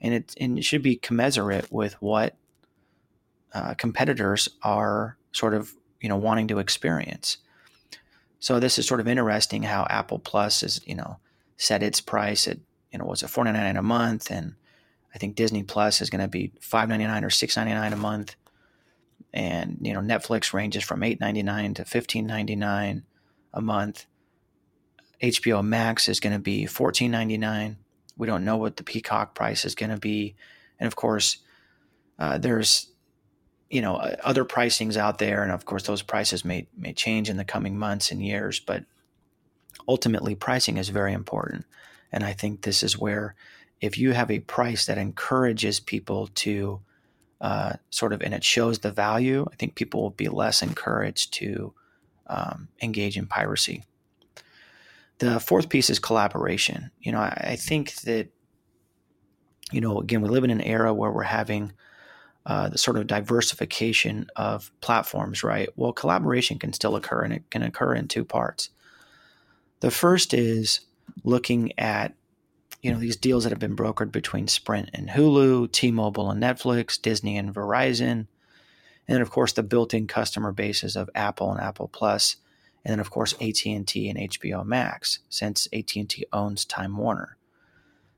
and 0.00 0.14
it, 0.14 0.34
and 0.40 0.58
it 0.58 0.62
should 0.62 0.82
be 0.82 0.96
commensurate 0.96 1.70
with 1.70 1.94
what 2.02 2.36
uh, 3.54 3.74
competitors 3.74 4.48
are 4.62 5.16
sort 5.32 5.54
of 5.54 5.74
you 6.00 6.08
know 6.08 6.16
wanting 6.16 6.48
to 6.48 6.58
experience. 6.58 7.38
So 8.38 8.60
this 8.60 8.78
is 8.78 8.86
sort 8.86 9.00
of 9.00 9.08
interesting 9.08 9.62
how 9.62 9.86
Apple 9.88 10.18
Plus 10.18 10.62
is 10.62 10.80
you 10.86 10.94
know 10.94 11.18
set 11.56 11.82
its 11.82 12.00
price 12.00 12.46
at 12.46 12.58
you 12.92 12.98
know 12.98 13.04
was 13.04 13.22
it 13.22 13.28
four 13.28 13.44
ninety 13.44 13.60
nine 13.60 13.76
a 13.76 13.82
month, 13.82 14.30
and 14.30 14.54
I 15.14 15.18
think 15.18 15.36
Disney 15.36 15.62
Plus 15.62 16.00
is 16.00 16.10
going 16.10 16.22
to 16.22 16.28
be 16.28 16.52
five 16.60 16.88
ninety 16.88 17.06
nine 17.06 17.24
or 17.24 17.30
six 17.30 17.56
ninety 17.56 17.72
nine 17.72 17.92
a 17.92 17.96
month 17.96 18.36
and 19.36 19.78
you 19.82 19.92
know 19.92 20.00
Netflix 20.00 20.52
ranges 20.52 20.82
from 20.82 21.02
eight 21.02 21.20
ninety 21.20 21.42
nine 21.42 21.74
to 21.74 21.84
fifteen 21.84 22.26
ninety 22.26 22.56
nine 22.56 23.04
a 23.52 23.60
month. 23.60 24.06
HBO 25.22 25.64
Max 25.64 26.08
is 26.08 26.20
going 26.20 26.32
to 26.32 26.38
be 26.38 26.66
fourteen 26.66 27.10
ninety 27.10 27.36
nine. 27.36 27.76
We 28.16 28.26
don't 28.26 28.44
know 28.44 28.56
what 28.56 28.76
the 28.76 28.82
Peacock 28.82 29.34
price 29.34 29.64
is 29.64 29.74
going 29.74 29.90
to 29.90 29.98
be, 29.98 30.34
and 30.78 30.86
of 30.86 30.96
course, 30.96 31.38
uh, 32.18 32.38
there's 32.38 32.90
you 33.70 33.80
know 33.80 33.96
other 33.96 34.44
pricings 34.44 34.96
out 34.96 35.18
there, 35.18 35.42
and 35.42 35.52
of 35.52 35.64
course 35.64 35.84
those 35.84 36.02
prices 36.02 36.44
may 36.44 36.68
may 36.76 36.92
change 36.92 37.28
in 37.28 37.36
the 37.36 37.44
coming 37.44 37.78
months 37.78 38.10
and 38.10 38.24
years. 38.24 38.60
But 38.60 38.84
ultimately, 39.88 40.34
pricing 40.34 40.76
is 40.76 40.88
very 40.88 41.12
important, 41.12 41.66
and 42.12 42.24
I 42.24 42.32
think 42.32 42.62
this 42.62 42.82
is 42.82 42.98
where 42.98 43.34
if 43.80 43.98
you 43.98 44.12
have 44.12 44.30
a 44.30 44.40
price 44.40 44.86
that 44.86 44.98
encourages 44.98 45.80
people 45.80 46.28
to 46.28 46.80
uh, 47.40 47.74
sort 47.90 48.12
of 48.12 48.22
and 48.22 48.32
it 48.32 48.44
shows 48.44 48.78
the 48.78 48.90
value, 48.90 49.46
I 49.52 49.56
think 49.56 49.74
people 49.74 50.02
will 50.02 50.10
be 50.10 50.28
less 50.28 50.62
encouraged 50.62 51.34
to 51.34 51.74
um, 52.26 52.68
engage 52.80 53.16
in 53.16 53.26
piracy. 53.26 53.84
The 55.18 55.40
fourth 55.40 55.68
piece 55.68 55.88
is 55.90 55.98
collaboration. 55.98 56.90
You 57.00 57.12
know, 57.12 57.18
I, 57.20 57.48
I, 57.52 57.56
think 57.56 57.94
that, 58.02 58.28
you 59.72 59.80
know, 59.80 60.00
again, 60.00 60.20
we 60.20 60.28
live 60.28 60.44
in 60.44 60.50
an 60.50 60.60
era 60.60 60.92
where 60.92 61.10
we're 61.10 61.22
having 61.22 61.72
uh, 62.44 62.68
the 62.68 62.78
sort 62.78 62.96
of 62.96 63.06
diversification 63.06 64.28
of 64.36 64.70
platforms, 64.80 65.42
right? 65.42 65.68
Well, 65.74 65.92
collaboration 65.92 66.58
can 66.58 66.72
still 66.72 66.96
occur 66.96 67.22
and 67.22 67.32
it 67.32 67.50
can 67.50 67.62
occur 67.62 67.94
in 67.94 68.08
two 68.08 68.24
parts. 68.24 68.70
The 69.80 69.90
first 69.90 70.32
is 70.32 70.80
looking 71.24 71.72
at 71.78 72.14
you 72.82 72.92
know 72.92 72.98
these 72.98 73.16
deals 73.16 73.42
that 73.42 73.50
have 73.50 73.58
been 73.58 73.76
brokered 73.76 74.12
between 74.12 74.46
Sprint 74.46 74.90
and 74.94 75.08
Hulu, 75.08 75.72
T-Mobile 75.72 76.30
and 76.30 76.40
Netflix, 76.40 77.00
Disney 77.00 77.36
and 77.36 77.52
Verizon, 77.52 78.28
and 79.08 79.22
of 79.22 79.30
course 79.30 79.52
the 79.52 79.64
built-in 79.64 80.06
customer 80.06 80.52
bases 80.52 80.94
of 80.94 81.10
Apple 81.14 81.50
and 81.50 81.60
Apple 81.60 81.88
Plus, 81.88 82.36
and 82.86 82.92
then 82.92 83.00
of 83.00 83.10
course 83.10 83.34
AT&T 83.34 84.08
and 84.08 84.30
HBO 84.30 84.64
Max, 84.64 85.18
since 85.28 85.66
AT&T 85.72 86.24
owns 86.32 86.64
Time 86.64 86.96
Warner. 86.96 87.36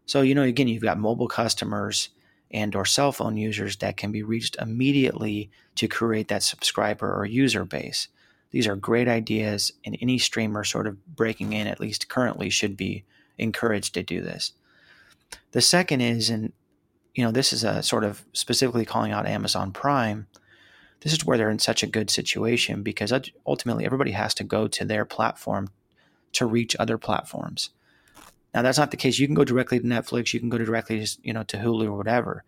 So 0.05 0.21
you 0.21 0.35
know 0.35 0.43
again 0.43 0.69
you've 0.69 0.83
got 0.83 0.99
mobile 0.99 1.27
customers 1.27 2.11
and 2.51 2.77
or 2.77 2.85
cell 2.85 3.11
phone 3.11 3.39
users 3.39 3.77
that 3.77 3.97
can 3.97 4.13
be 4.13 4.23
reached 4.23 4.57
immediately 4.61 5.51
to 5.77 5.89
create 5.89 6.29
that 6.29 6.43
subscriber 6.43 7.11
or 7.15 7.25
user 7.25 7.65
base. 7.65 8.09
These 8.51 8.67
are 8.67 8.77
great 8.77 9.09
ideas, 9.09 9.73
and 9.87 9.97
any 10.03 10.19
streamer 10.19 10.65
sort 10.65 10.87
of 10.87 11.17
breaking 11.17 11.55
in, 11.55 11.67
at 11.67 11.81
least 11.81 12.09
currently, 12.09 12.51
should 12.51 12.77
be 12.77 13.05
encouraged 13.39 13.95
to 13.95 14.03
do 14.03 14.21
this. 14.21 14.53
The 15.53 15.61
second 15.63 16.03
is, 16.03 16.29
and 16.29 16.53
you 17.15 17.25
know, 17.25 17.31
this 17.31 17.55
is 17.55 17.65
a 17.65 17.83
sort 17.83 18.05
of 18.05 18.25
specifically 18.35 18.85
calling 18.85 19.13
out 19.13 19.27
Amazon 19.27 19.73
Prime. 19.73 20.27
This 21.01 21.13
is 21.13 21.25
where 21.25 21.39
they're 21.39 21.51
in 21.51 21.59
such 21.59 21.83
a 21.83 21.87
good 21.89 22.11
situation 22.11 22.83
because 22.83 23.13
ultimately 23.47 23.85
everybody 23.85 24.13
has 24.13 24.35
to 24.35 24.45
go 24.45 24.67
to 24.69 24.85
their 24.85 25.05
platform 25.05 25.71
to 26.33 26.47
reach 26.47 26.77
other 26.79 26.99
platforms. 26.99 27.71
Now 28.53 28.63
that's 28.63 28.79
not 28.79 28.91
the 28.91 28.97
case. 28.97 29.19
You 29.19 29.27
can 29.27 29.35
go 29.35 29.45
directly 29.45 29.79
to 29.79 29.87
Netflix, 29.87 30.33
you 30.33 30.41
can 30.41 30.49
go 30.49 30.59
directly 30.59 31.05
to, 31.05 31.19
you 31.23 31.33
know 31.33 31.45
to 31.45 31.59
Hulu 31.59 31.87
or 31.87 31.97
whatever. 31.97 32.45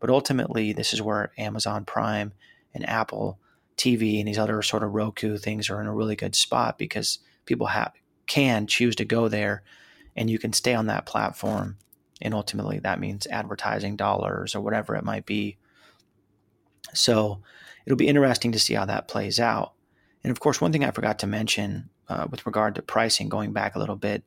But 0.00 0.10
ultimately 0.10 0.72
this 0.72 0.92
is 0.92 1.00
where 1.00 1.32
Amazon 1.38 1.84
Prime 1.84 2.32
and 2.74 2.88
Apple 2.88 3.38
TV 3.76 4.18
and 4.18 4.28
these 4.28 4.38
other 4.38 4.60
sort 4.62 4.82
of 4.82 4.94
Roku 4.94 5.36
things 5.38 5.70
are 5.70 5.80
in 5.80 5.86
a 5.86 5.94
really 5.94 6.16
good 6.16 6.34
spot 6.34 6.78
because 6.78 7.18
people 7.44 7.68
have 7.68 7.92
can 8.26 8.66
choose 8.66 8.96
to 8.96 9.04
go 9.04 9.28
there 9.28 9.62
and 10.16 10.28
you 10.28 10.38
can 10.38 10.52
stay 10.52 10.74
on 10.74 10.86
that 10.86 11.06
platform 11.06 11.76
and 12.20 12.34
ultimately 12.34 12.78
that 12.78 13.00
means 13.00 13.26
advertising 13.28 13.96
dollars 13.96 14.54
or 14.54 14.60
whatever 14.60 14.94
it 14.96 15.04
might 15.04 15.26
be. 15.26 15.56
So 16.94 17.40
it'll 17.86 17.96
be 17.96 18.08
interesting 18.08 18.52
to 18.52 18.58
see 18.58 18.74
how 18.74 18.84
that 18.84 19.08
plays 19.08 19.40
out. 19.40 19.72
And 20.22 20.30
of 20.30 20.40
course, 20.40 20.60
one 20.60 20.72
thing 20.72 20.84
I 20.84 20.90
forgot 20.90 21.20
to 21.20 21.26
mention 21.26 21.88
uh, 22.08 22.26
with 22.30 22.44
regard 22.44 22.74
to 22.74 22.82
pricing, 22.82 23.28
going 23.28 23.52
back 23.52 23.74
a 23.74 23.78
little 23.78 23.96
bit, 23.96 24.24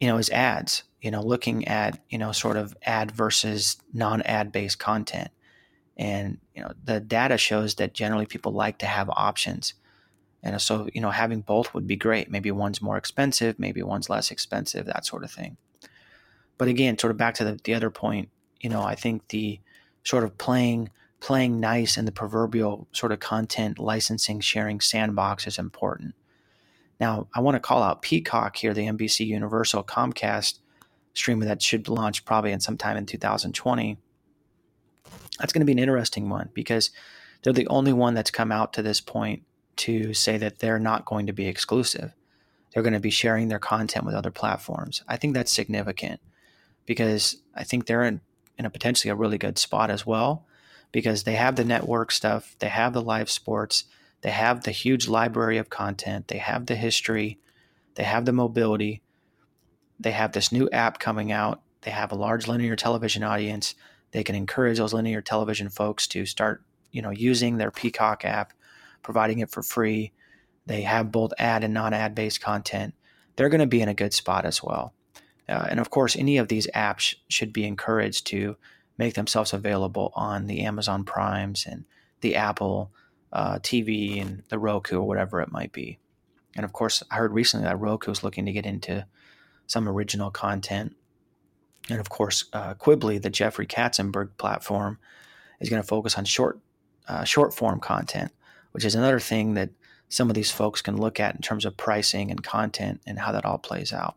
you 0.00 0.08
know, 0.08 0.16
is 0.16 0.30
ads. 0.30 0.84
You 1.02 1.10
know, 1.10 1.22
looking 1.22 1.66
at 1.68 1.98
you 2.10 2.18
know 2.18 2.32
sort 2.32 2.56
of 2.56 2.76
ad 2.82 3.10
versus 3.10 3.76
non-ad 3.92 4.52
based 4.52 4.78
content, 4.78 5.30
and 5.96 6.38
you 6.54 6.62
know 6.62 6.72
the 6.84 7.00
data 7.00 7.38
shows 7.38 7.76
that 7.76 7.94
generally 7.94 8.26
people 8.26 8.52
like 8.52 8.78
to 8.78 8.86
have 8.86 9.08
options. 9.10 9.74
And 10.42 10.60
so, 10.60 10.88
you 10.94 11.00
know, 11.00 11.10
having 11.10 11.42
both 11.42 11.74
would 11.74 11.86
be 11.86 11.96
great. 11.96 12.30
Maybe 12.30 12.50
one's 12.50 12.80
more 12.80 12.96
expensive, 12.96 13.58
maybe 13.58 13.82
one's 13.82 14.08
less 14.08 14.30
expensive, 14.30 14.86
that 14.86 15.04
sort 15.04 15.22
of 15.22 15.30
thing. 15.30 15.58
But 16.56 16.68
again, 16.68 16.98
sort 16.98 17.10
of 17.10 17.16
back 17.16 17.34
to 17.34 17.44
the, 17.44 17.60
the 17.62 17.74
other 17.74 17.90
point, 17.90 18.30
you 18.60 18.70
know, 18.70 18.82
I 18.82 18.94
think 18.94 19.28
the 19.28 19.60
sort 20.04 20.24
of 20.24 20.38
playing 20.38 20.90
playing 21.20 21.60
nice 21.60 21.96
in 21.96 22.06
the 22.06 22.12
proverbial 22.12 22.88
sort 22.92 23.12
of 23.12 23.20
content 23.20 23.78
licensing 23.78 24.40
sharing 24.40 24.80
sandbox 24.80 25.46
is 25.46 25.58
important. 25.58 26.14
Now, 26.98 27.28
I 27.34 27.40
want 27.40 27.54
to 27.54 27.60
call 27.60 27.82
out 27.82 28.02
Peacock 28.02 28.56
here, 28.56 28.74
the 28.74 28.86
NBC 28.86 29.26
Universal 29.26 29.84
Comcast 29.84 30.58
streamer 31.14 31.44
that 31.44 31.62
should 31.62 31.88
launch 31.88 32.24
probably 32.24 32.52
in 32.52 32.60
sometime 32.60 32.96
in 32.96 33.06
2020. 33.06 33.98
That's 35.38 35.52
going 35.52 35.60
to 35.60 35.66
be 35.66 35.72
an 35.72 35.78
interesting 35.78 36.28
one 36.28 36.50
because 36.54 36.90
they're 37.42 37.52
the 37.52 37.66
only 37.68 37.92
one 37.92 38.14
that's 38.14 38.30
come 38.30 38.52
out 38.52 38.72
to 38.74 38.82
this 38.82 39.00
point 39.00 39.42
to 39.76 40.12
say 40.12 40.36
that 40.36 40.58
they're 40.58 40.78
not 40.78 41.06
going 41.06 41.26
to 41.26 41.32
be 41.32 41.46
exclusive. 41.46 42.12
They're 42.72 42.82
going 42.82 42.92
to 42.92 43.00
be 43.00 43.10
sharing 43.10 43.48
their 43.48 43.58
content 43.58 44.04
with 44.04 44.14
other 44.14 44.30
platforms. 44.30 45.02
I 45.08 45.16
think 45.16 45.34
that's 45.34 45.52
significant 45.52 46.20
because 46.86 47.36
I 47.54 47.64
think 47.64 47.86
they're 47.86 48.04
in, 48.04 48.20
in 48.58 48.66
a 48.66 48.70
potentially 48.70 49.10
a 49.10 49.14
really 49.14 49.38
good 49.38 49.58
spot 49.58 49.90
as 49.90 50.06
well 50.06 50.46
because 50.92 51.24
they 51.24 51.34
have 51.34 51.56
the 51.56 51.64
network 51.64 52.10
stuff, 52.10 52.56
they 52.58 52.68
have 52.68 52.92
the 52.92 53.02
live 53.02 53.30
sports, 53.30 53.84
they 54.22 54.30
have 54.30 54.64
the 54.64 54.70
huge 54.70 55.08
library 55.08 55.58
of 55.58 55.70
content, 55.70 56.28
they 56.28 56.38
have 56.38 56.66
the 56.66 56.76
history, 56.76 57.38
they 57.94 58.04
have 58.04 58.24
the 58.24 58.32
mobility, 58.32 59.02
they 59.98 60.10
have 60.12 60.32
this 60.32 60.52
new 60.52 60.68
app 60.70 60.98
coming 60.98 61.30
out, 61.32 61.62
they 61.82 61.90
have 61.90 62.12
a 62.12 62.16
large 62.16 62.46
linear 62.46 62.76
television 62.76 63.22
audience. 63.22 63.74
They 64.12 64.24
can 64.24 64.34
encourage 64.34 64.78
those 64.78 64.92
linear 64.92 65.20
television 65.20 65.70
folks 65.70 66.06
to 66.08 66.26
start, 66.26 66.62
you 66.90 67.00
know, 67.00 67.10
using 67.10 67.56
their 67.56 67.70
Peacock 67.70 68.24
app, 68.24 68.52
providing 69.02 69.38
it 69.38 69.50
for 69.50 69.62
free. 69.62 70.12
They 70.66 70.82
have 70.82 71.12
both 71.12 71.32
ad 71.38 71.64
and 71.64 71.72
non-ad 71.72 72.14
based 72.14 72.40
content. 72.40 72.94
They're 73.36 73.48
going 73.48 73.60
to 73.60 73.66
be 73.66 73.80
in 73.80 73.88
a 73.88 73.94
good 73.94 74.12
spot 74.12 74.44
as 74.44 74.62
well. 74.62 74.92
Uh, 75.48 75.66
and 75.70 75.80
of 75.80 75.90
course, 75.90 76.16
any 76.16 76.38
of 76.38 76.48
these 76.48 76.66
apps 76.74 77.14
should 77.28 77.52
be 77.52 77.64
encouraged 77.64 78.26
to 78.28 78.56
make 79.00 79.14
themselves 79.14 79.54
available 79.54 80.12
on 80.14 80.46
the 80.46 80.60
Amazon 80.60 81.04
Primes 81.04 81.64
and 81.66 81.86
the 82.20 82.36
Apple 82.36 82.92
uh, 83.32 83.58
TV 83.60 84.20
and 84.20 84.42
the 84.50 84.58
Roku 84.58 84.98
or 84.98 85.08
whatever 85.08 85.40
it 85.40 85.50
might 85.50 85.72
be. 85.72 85.98
And 86.54 86.66
of 86.66 86.74
course, 86.74 87.02
I 87.10 87.14
heard 87.14 87.32
recently 87.32 87.64
that 87.64 87.80
Roku 87.80 88.10
is 88.10 88.22
looking 88.22 88.44
to 88.44 88.52
get 88.52 88.66
into 88.66 89.06
some 89.66 89.88
original 89.88 90.30
content. 90.30 90.96
And 91.88 91.98
of 91.98 92.10
course, 92.10 92.44
uh, 92.52 92.74
Quibi, 92.74 93.22
the 93.22 93.30
Jeffrey 93.30 93.66
Katzenberg 93.66 94.36
platform, 94.36 94.98
is 95.60 95.70
going 95.70 95.80
to 95.80 95.88
focus 95.88 96.18
on 96.18 96.26
short 96.26 96.60
uh, 97.08 97.24
short 97.24 97.54
form 97.54 97.80
content, 97.80 98.32
which 98.72 98.84
is 98.84 98.94
another 98.94 99.18
thing 99.18 99.54
that 99.54 99.70
some 100.10 100.28
of 100.28 100.34
these 100.34 100.50
folks 100.50 100.82
can 100.82 100.98
look 100.98 101.18
at 101.18 101.34
in 101.34 101.40
terms 101.40 101.64
of 101.64 101.78
pricing 101.78 102.30
and 102.30 102.42
content 102.42 103.00
and 103.06 103.18
how 103.18 103.32
that 103.32 103.46
all 103.46 103.56
plays 103.56 103.94
out. 103.94 104.16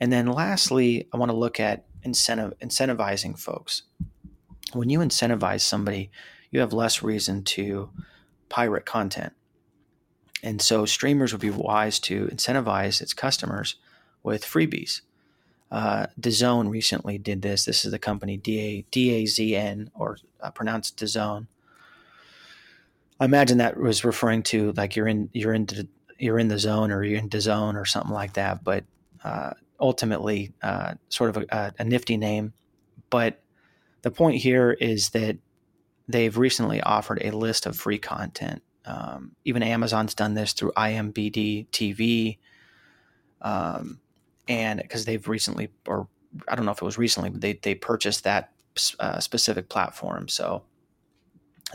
And 0.00 0.12
then 0.12 0.26
lastly, 0.26 1.06
I 1.12 1.16
want 1.16 1.30
to 1.30 1.36
look 1.36 1.60
at 1.60 1.84
incentivizing 2.04 3.38
folks. 3.38 3.82
When 4.72 4.90
you 4.90 5.00
incentivize 5.00 5.60
somebody, 5.60 6.10
you 6.50 6.60
have 6.60 6.72
less 6.72 7.02
reason 7.02 7.44
to 7.44 7.90
pirate 8.48 8.86
content. 8.86 9.32
And 10.42 10.60
so 10.60 10.86
streamers 10.86 11.32
would 11.32 11.40
be 11.40 11.50
wise 11.50 12.00
to 12.00 12.26
incentivize 12.26 13.00
its 13.00 13.14
customers 13.14 13.76
with 14.22 14.44
freebies. 14.44 15.02
Uh, 15.70 16.06
DAZN 16.20 16.68
recently 16.68 17.16
did 17.16 17.42
this. 17.42 17.64
This 17.64 17.84
is 17.84 17.92
the 17.92 17.98
company 17.98 18.36
D 18.36 18.84
A 19.10 19.26
Z 19.26 19.56
N 19.56 19.90
or 19.94 20.18
uh, 20.40 20.50
pronounced 20.50 20.98
DAZN. 20.98 21.46
I 23.18 23.24
imagine 23.24 23.58
that 23.58 23.78
was 23.78 24.04
referring 24.04 24.42
to 24.44 24.72
like 24.72 24.96
you're 24.96 25.08
in 25.08 25.30
you're 25.32 25.54
in 25.54 25.66
you're 26.18 26.38
in 26.38 26.48
the 26.48 26.58
zone 26.58 26.90
or 26.90 27.04
you're 27.04 27.18
in 27.18 27.28
the 27.28 27.40
zone 27.40 27.76
or 27.76 27.84
something 27.84 28.12
like 28.12 28.34
that. 28.34 28.64
But 28.64 28.84
uh, 29.24 29.52
ultimately 29.82 30.54
uh, 30.62 30.94
sort 31.08 31.36
of 31.36 31.44
a, 31.50 31.74
a, 31.78 31.84
nifty 31.84 32.16
name. 32.16 32.52
But 33.10 33.42
the 34.02 34.12
point 34.12 34.36
here 34.36 34.70
is 34.70 35.10
that 35.10 35.36
they've 36.08 36.38
recently 36.38 36.80
offered 36.80 37.20
a 37.22 37.32
list 37.32 37.66
of 37.66 37.76
free 37.76 37.98
content. 37.98 38.62
Um, 38.86 39.32
even 39.44 39.62
Amazon's 39.62 40.14
done 40.14 40.34
this 40.34 40.52
through 40.52 40.72
IMBD 40.76 41.68
TV. 41.70 42.38
Um, 43.42 44.00
and 44.48 44.80
because 44.80 45.04
they've 45.04 45.26
recently, 45.26 45.68
or 45.86 46.08
I 46.48 46.54
don't 46.54 46.64
know 46.64 46.72
if 46.72 46.80
it 46.80 46.84
was 46.84 46.98
recently, 46.98 47.30
but 47.30 47.40
they, 47.40 47.54
they 47.54 47.74
purchased 47.74 48.24
that 48.24 48.52
uh, 49.00 49.18
specific 49.18 49.68
platform. 49.68 50.28
So 50.28 50.62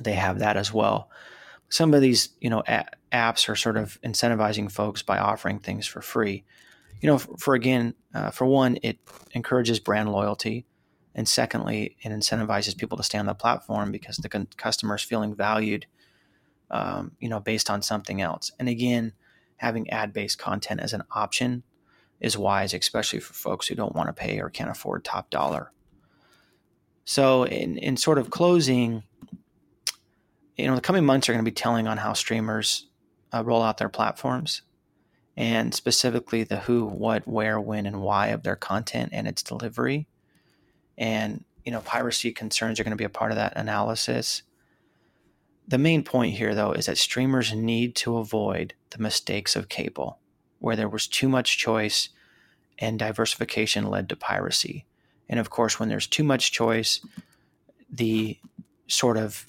they 0.02 0.14
have 0.14 0.40
that 0.40 0.56
as 0.56 0.74
well. 0.74 1.10
Some 1.70 1.94
of 1.94 2.02
these, 2.02 2.30
you 2.40 2.50
know, 2.50 2.64
a- 2.68 2.86
apps 3.12 3.50
are 3.50 3.56
sort 3.56 3.76
of 3.76 4.00
incentivizing 4.02 4.72
folks 4.72 5.02
by 5.02 5.18
offering 5.18 5.60
things 5.60 5.86
for 5.86 6.02
free 6.02 6.46
you 7.01 7.08
know, 7.08 7.18
for, 7.18 7.38
for 7.38 7.56
again, 7.56 7.94
uh, 8.13 8.32
for 8.32 8.46
one, 8.46 8.77
it 8.82 9.00
encourages 9.34 9.80
brand 9.80 10.12
loyalty, 10.12 10.66
and 11.13 11.27
secondly, 11.27 11.98
it 12.01 12.10
incentivizes 12.10 12.77
people 12.77 12.98
to 12.98 13.04
stay 13.04 13.18
on 13.18 13.25
the 13.25 13.34
platform 13.34 13.92
because 13.92 14.18
the 14.18 14.30
con- 14.30 14.48
customer 14.58 14.96
is 14.96 15.04
feeling 15.04 15.36
valued, 15.36 15.86
um, 16.70 17.12
you 17.20 17.30
know, 17.30 17.39
based 17.39 17.70
on 17.70 17.82
something 17.82 18.22
else. 18.22 18.51
And 18.60 18.70
again, 18.70 19.13
having 19.58 19.89
ad-based 19.89 20.38
content 20.38 20.80
as 20.80 20.94
an 20.94 21.04
option 21.12 21.63
is 22.20 22.38
wise, 22.38 22.74
especially 22.74 23.20
for 23.20 23.34
folks 23.34 23.68
who 23.68 23.75
don't 23.75 23.96
want 23.96 24.10
to 24.10 24.13
pay 24.13 24.39
or 24.39 24.50
can't 24.50 24.70
afford 24.70 25.04
top 25.04 25.30
dollar. 25.30 25.72
So, 27.06 27.46
in 27.46 27.77
in 27.77 27.96
sort 27.98 28.18
of 28.18 28.30
closing, 28.30 29.04
you 30.58 30.68
know, 30.68 30.75
the 30.75 30.82
coming 30.82 31.06
months 31.06 31.30
are 31.30 31.34
going 31.34 31.46
to 31.46 31.50
be 31.50 31.56
telling 31.56 31.88
on 31.88 31.98
how 31.98 32.13
streamers 32.13 32.88
uh, 33.34 33.44
roll 33.44 33.62
out 33.62 33.77
their 33.77 33.89
platforms 33.89 34.63
and 35.38 35.74
specifically 35.74 36.44
the 36.44 36.58
who, 36.62 36.84
what, 36.84 37.27
where, 37.27 37.62
when, 37.62 37.86
and 37.86 38.01
why 38.01 38.27
of 38.27 38.41
their 38.41 38.56
content 38.56 39.12
and 39.13 39.27
its 39.27 39.44
delivery. 39.44 40.08
And, 40.98 41.46
you 41.63 41.72
know, 41.72 41.82
piracy 41.82 42.32
concerns 42.32 42.79
are 42.79 42.84
going 42.84 42.91
to 42.91 42.98
be 42.98 43.03
a 43.03 43.10
part 43.10 43.32
of 43.32 43.38
that 43.38 43.53
analysis. 43.56 44.41
the 45.67 45.77
main 45.77 46.01
point 46.01 46.34
here, 46.34 46.56
though, 46.56 46.72
is 46.72 46.88
that 46.88 46.98
streamers 46.98 47.53
need 47.53 47.94
to 47.98 48.17
avoid 48.17 48.74
the 48.91 48.98
mistakes 48.98 49.56
of 49.56 49.70
cable, 49.70 50.17
where 50.60 50.75
there 50.75 50.89
was 50.89 51.08
too 51.08 51.29
much 51.29 51.58
choice 51.58 52.10
and 52.79 52.98
diversification 52.98 53.86
led 53.86 54.10
to 54.10 54.15
piracy. 54.15 54.86
And 55.29 55.39
of 55.39 55.50
course, 55.50 55.79
when 55.79 55.89
there's 55.89 56.08
too 56.08 56.24
much 56.24 56.51
choice, 56.51 57.01
the 57.91 58.39
sort 58.88 59.17
of 59.17 59.46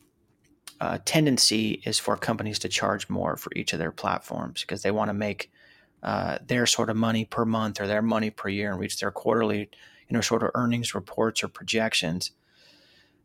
uh, 0.81 0.99
tendency 1.05 1.81
is 1.87 1.99
for 1.99 2.17
companies 2.17 2.59
to 2.59 2.69
charge 2.69 3.09
more 3.09 3.37
for 3.37 3.51
each 3.55 3.73
of 3.73 3.79
their 3.79 3.93
platforms 3.93 4.63
because 4.63 4.83
they 4.83 4.91
want 4.91 5.09
to 5.09 5.15
make 5.15 5.51
uh, 6.03 6.39
their 6.47 6.67
sort 6.67 6.91
of 6.91 6.97
money 6.97 7.25
per 7.25 7.45
month 7.45 7.81
or 7.81 7.87
their 7.87 8.03
money 8.03 8.31
per 8.31 8.49
year 8.49 8.71
and 8.71 8.81
reach 8.81 8.99
their 9.01 9.11
quarterly, 9.11 9.71
you 10.09 10.15
know, 10.15 10.21
sort 10.21 10.43
of 10.43 10.51
earnings 10.55 10.95
reports 10.95 11.43
or 11.43 11.49
projections. 11.49 12.31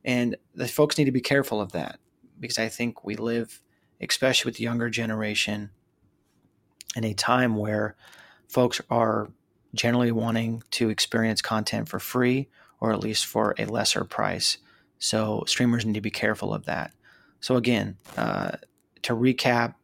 And 0.03 0.35
the 0.53 0.67
folks 0.67 0.97
need 0.97 1.05
to 1.05 1.11
be 1.11 1.21
careful 1.21 1.61
of 1.61 1.71
that 1.71 1.99
because 2.39 2.59
I 2.59 2.69
think 2.69 3.03
we 3.03 3.15
live, 3.15 3.61
especially 4.01 4.49
with 4.49 4.57
the 4.57 4.63
younger 4.63 4.89
generation, 4.89 5.69
in 6.95 7.03
a 7.03 7.13
time 7.13 7.55
where 7.55 7.95
folks 8.47 8.81
are 8.89 9.29
generally 9.73 10.11
wanting 10.11 10.61
to 10.71 10.89
experience 10.89 11.41
content 11.41 11.89
for 11.89 11.99
free 11.99 12.49
or 12.79 12.91
at 12.91 12.99
least 12.99 13.25
for 13.25 13.55
a 13.57 13.65
lesser 13.65 14.03
price. 14.03 14.57
So 14.99 15.43
streamers 15.47 15.85
need 15.85 15.95
to 15.95 16.01
be 16.01 16.11
careful 16.11 16.53
of 16.53 16.65
that. 16.65 16.91
So 17.39 17.55
again, 17.55 17.97
uh, 18.17 18.51
to 19.03 19.13
recap, 19.13 19.75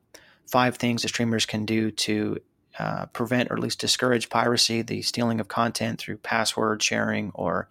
five 0.48 0.78
things 0.78 1.02
the 1.02 1.08
streamers 1.08 1.46
can 1.46 1.66
do 1.66 1.92
to 1.92 2.40
uh, 2.80 3.06
prevent 3.08 3.52
or 3.52 3.56
at 3.56 3.60
least 3.60 3.80
discourage 3.80 4.30
piracy, 4.30 4.82
the 4.82 5.02
stealing 5.02 5.40
of 5.40 5.48
content 5.48 6.00
through 6.00 6.18
password 6.18 6.82
sharing 6.82 7.32
or 7.36 7.68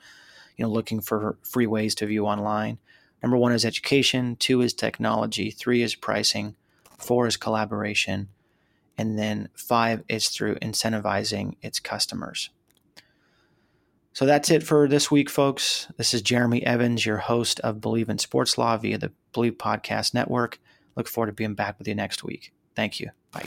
you 0.57 0.65
know 0.65 0.71
looking 0.71 1.01
for 1.01 1.39
free 1.43 1.67
ways 1.67 1.95
to 1.97 2.07
view 2.07 2.27
online. 2.27 2.79
Number 3.23 3.37
one 3.37 3.53
is 3.53 3.65
education. 3.65 4.37
Two 4.37 4.61
is 4.61 4.75
technology. 4.75 5.51
Three 5.51 5.83
is 5.83 5.95
pricing. 5.95 6.55
Four 6.99 7.27
is 7.27 7.37
collaboration. 7.37 8.29
And 8.97 9.19
then 9.19 9.49
five 9.55 10.03
is 10.09 10.29
through 10.29 10.57
incentivizing 10.57 11.57
its 11.63 11.81
customers. 11.81 12.51
So 14.13 14.27
that's 14.27 14.51
it 14.51 14.65
for 14.65 14.89
this 14.89 15.11
week, 15.11 15.31
folks. 15.31 15.87
This 15.97 16.13
is 16.13 16.23
Jeremy 16.23 16.67
Evans, 16.67 17.07
your 17.07 17.19
host 17.19 17.61
of 17.61 17.77
Bleav 17.77 18.09
in 18.09 18.19
Sports 18.19 18.59
Law 18.59 18.77
via 18.77 18.99
the 18.99 19.13
Bleav 19.33 19.53
Podcast 19.53 20.13
Network. 20.13 20.59
Look 20.97 21.07
forward 21.07 21.29
to 21.29 21.33
being 21.33 21.55
back 21.55 21.79
with 21.79 21.87
you 21.87 21.95
next 21.95 22.25
week. 22.25 22.53
Thank 22.75 22.99
you. 22.99 23.11
Bye. 23.31 23.47